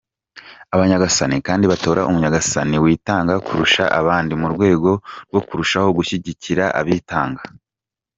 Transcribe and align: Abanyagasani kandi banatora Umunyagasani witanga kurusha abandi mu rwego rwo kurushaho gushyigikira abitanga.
Abanyagasani 0.73 1.37
kandi 1.47 1.63
banatora 1.65 2.07
Umunyagasani 2.09 2.75
witanga 2.83 3.33
kurusha 3.45 3.83
abandi 3.99 4.33
mu 4.41 4.47
rwego 4.53 4.91
rwo 5.29 5.41
kurushaho 5.47 5.87
gushyigikira 5.97 6.65
abitanga. 6.79 7.43